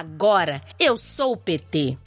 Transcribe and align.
Agora 0.00 0.62
eu 0.78 0.96
sou 0.96 1.32
o 1.32 1.36
PT. 1.36 1.98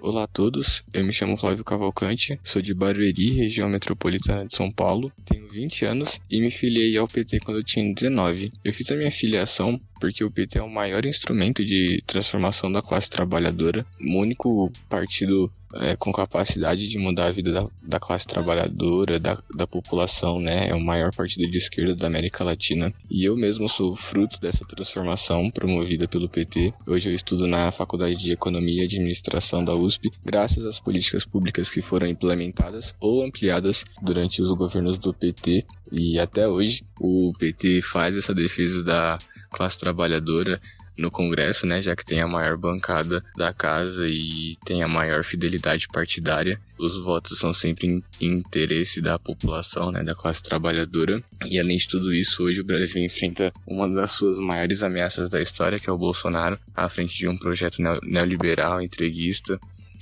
Olá 0.00 0.24
a 0.24 0.26
todos, 0.26 0.82
eu 0.92 1.04
me 1.04 1.12
chamo 1.12 1.36
Flávio 1.36 1.62
Cavalcante, 1.62 2.40
sou 2.42 2.60
de 2.60 2.74
Barueri, 2.74 3.30
região 3.30 3.68
metropolitana 3.68 4.44
de 4.44 4.56
São 4.56 4.68
Paulo, 4.68 5.12
tenho 5.24 5.48
20 5.48 5.84
anos 5.84 6.20
e 6.28 6.40
me 6.40 6.50
filiei 6.50 6.96
ao 6.96 7.06
PT 7.06 7.38
quando 7.38 7.58
eu 7.58 7.64
tinha 7.64 7.94
19. 7.94 8.52
Eu 8.64 8.72
fiz 8.72 8.90
a 8.90 8.96
minha 8.96 9.12
filiação 9.12 9.80
porque 10.00 10.24
o 10.24 10.30
PT 10.30 10.58
é 10.58 10.62
o 10.62 10.68
maior 10.68 11.06
instrumento 11.06 11.64
de 11.64 12.02
transformação 12.04 12.70
da 12.70 12.82
classe 12.82 13.08
trabalhadora, 13.08 13.86
o 14.00 14.18
único 14.18 14.72
partido 14.88 15.48
é, 15.74 15.96
com 15.96 16.12
capacidade 16.12 16.88
de 16.88 16.98
mudar 16.98 17.26
a 17.26 17.32
vida 17.32 17.52
da, 17.52 17.66
da 17.82 18.00
classe 18.00 18.26
trabalhadora, 18.26 19.18
da, 19.18 19.38
da 19.54 19.66
população, 19.66 20.40
né? 20.40 20.68
É 20.68 20.74
o 20.74 20.80
maior 20.80 21.14
partido 21.14 21.50
de 21.50 21.58
esquerda 21.58 21.94
da 21.94 22.06
América 22.06 22.44
Latina. 22.44 22.92
E 23.10 23.24
eu 23.24 23.36
mesmo 23.36 23.68
sou 23.68 23.94
fruto 23.94 24.40
dessa 24.40 24.64
transformação 24.64 25.50
promovida 25.50 26.08
pelo 26.08 26.28
PT. 26.28 26.72
Hoje 26.86 27.08
eu 27.08 27.14
estudo 27.14 27.46
na 27.46 27.70
Faculdade 27.70 28.16
de 28.16 28.32
Economia 28.32 28.82
e 28.82 28.84
Administração 28.84 29.64
da 29.64 29.74
USP, 29.74 30.10
graças 30.24 30.64
às 30.64 30.80
políticas 30.80 31.24
públicas 31.24 31.70
que 31.70 31.82
foram 31.82 32.06
implementadas 32.06 32.94
ou 33.00 33.24
ampliadas 33.24 33.84
durante 34.02 34.40
os 34.40 34.50
governos 34.52 34.98
do 34.98 35.12
PT. 35.12 35.64
E 35.92 36.18
até 36.18 36.46
hoje 36.48 36.84
o 37.00 37.32
PT 37.38 37.82
faz 37.82 38.16
essa 38.16 38.34
defesa 38.34 38.82
da 38.82 39.18
classe 39.50 39.78
trabalhadora 39.78 40.60
no 40.98 41.10
Congresso, 41.10 41.64
né, 41.64 41.80
já 41.80 41.94
que 41.94 42.04
tem 42.04 42.20
a 42.20 42.26
maior 42.26 42.58
bancada 42.58 43.24
da 43.36 43.52
casa 43.54 44.06
e 44.08 44.56
tem 44.64 44.82
a 44.82 44.88
maior 44.88 45.22
fidelidade 45.22 45.86
partidária. 45.88 46.60
Os 46.76 46.98
votos 46.98 47.38
são 47.38 47.54
sempre 47.54 47.86
em 47.86 48.02
interesse 48.20 49.00
da 49.00 49.18
população, 49.18 49.92
né, 49.92 50.02
da 50.02 50.14
classe 50.14 50.42
trabalhadora. 50.42 51.22
E 51.46 51.58
além 51.58 51.76
de 51.76 51.86
tudo 51.86 52.12
isso, 52.12 52.42
hoje 52.42 52.60
o 52.60 52.64
Brasil 52.64 53.02
enfrenta 53.02 53.52
uma 53.66 53.88
das 53.88 54.12
suas 54.12 54.38
maiores 54.38 54.82
ameaças 54.82 55.28
da 55.28 55.40
história, 55.40 55.78
que 55.78 55.88
é 55.88 55.92
o 55.92 55.98
Bolsonaro, 55.98 56.58
à 56.74 56.88
frente 56.88 57.16
de 57.16 57.28
um 57.28 57.38
projeto 57.38 57.78
neoliberal, 58.02 58.82
entreguista, 58.82 59.58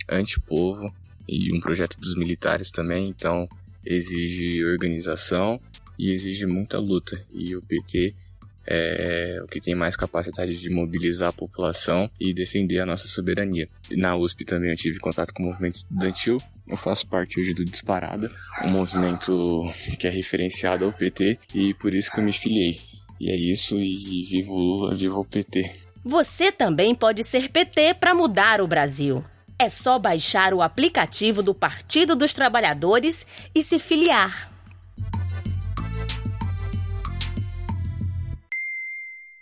antipovo 0.08 0.92
e 1.28 1.55
um 1.55 1.61
projeto 1.61 2.00
dos 2.00 2.14
militares 2.14 2.70
também. 2.70 3.08
Então 3.08 3.47
exige 3.84 4.64
organização 4.64 5.61
e 5.98 6.11
exige 6.11 6.47
muita 6.47 6.78
luta. 6.78 7.20
E 7.33 7.55
o 7.55 7.62
PT 7.62 8.14
é 8.67 9.36
o 9.42 9.47
que 9.47 9.61
tem 9.61 9.75
mais 9.75 9.97
capacidade 9.97 10.59
de 10.59 10.70
mobilizar 10.70 11.28
a 11.28 11.33
população 11.33 12.11
e 12.20 12.34
defender 12.34 12.81
a 12.81 12.86
nossa 12.86 13.06
soberania. 13.06 13.69
Na 13.92 14.17
USP 14.17 14.45
também 14.45 14.70
eu 14.70 14.77
tive 14.77 14.98
contato 14.98 15.33
com 15.33 15.42
o 15.42 15.47
movimento 15.47 15.77
estudantil, 15.77 16.41
eu 16.67 16.77
faço 16.77 17.06
parte 17.06 17.41
hoje 17.41 17.55
do 17.55 17.64
Disparada, 17.64 18.31
um 18.64 18.70
movimento 18.70 19.73
que 19.98 20.06
é 20.06 20.11
referenciado 20.11 20.84
ao 20.84 20.92
PT 20.92 21.39
e 21.55 21.75
por 21.75 21.95
isso 21.95 22.11
que 22.11 22.19
eu 22.19 22.25
me 22.25 22.33
filiei. 22.33 22.81
E 23.20 23.31
é 23.31 23.36
isso, 23.36 23.78
e 23.78 24.27
viva 24.28 24.53
o 24.53 24.58
Lula, 24.58 24.95
viva 24.95 25.19
o 25.19 25.25
PT. 25.25 25.70
Você 26.05 26.53
também 26.53 26.95
pode 26.95 27.25
ser 27.25 27.48
PT 27.48 27.95
para 27.95 28.14
mudar 28.14 28.61
o 28.61 28.67
Brasil. 28.67 29.25
É 29.58 29.69
só 29.69 29.98
baixar 29.98 30.53
o 30.53 30.61
aplicativo 30.61 31.42
do 31.42 31.55
Partido 31.55 32.14
dos 32.14 32.34
Trabalhadores 32.34 33.27
e 33.55 33.64
se 33.64 33.78
filiar. 33.78 34.55